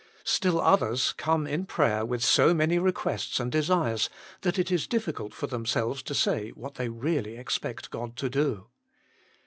Still 0.23 0.59
others 0.59 1.13
come 1.15 1.45
in 1.45 1.67
prayer 1.67 2.03
with 2.03 2.23
so 2.23 2.55
many 2.55 2.79
requests 2.79 3.39
and 3.39 3.51
desires, 3.51 4.09
that 4.41 4.57
it 4.57 4.71
is 4.71 4.87
difficult 4.87 5.31
for 5.31 5.45
themselves 5.45 6.01
to 6.01 6.15
say 6.15 6.49
what 6.55 6.73
they 6.73 6.89
really 6.89 7.37
expect 7.37 7.91
God 7.91 8.15
to 8.15 8.27
do. 8.27 8.65